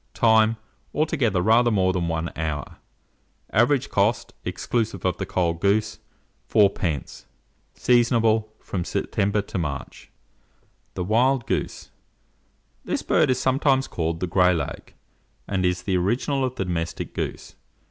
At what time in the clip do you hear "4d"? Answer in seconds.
6.49-7.25